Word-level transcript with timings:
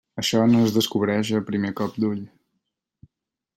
Això 0.19 0.39
no 0.53 0.61
es 0.67 0.73
descobreix 0.77 1.29
a 1.39 1.43
primer 1.51 1.71
cop 1.83 2.01
d'ull. 2.05 2.25